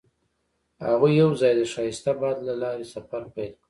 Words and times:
هغوی 0.87 1.11
یوځای 1.21 1.53
د 1.57 1.61
ښایسته 1.73 2.11
باد 2.19 2.37
له 2.47 2.53
لارې 2.61 2.85
سفر 2.93 3.21
پیل 3.33 3.51
کړ. 3.53 3.57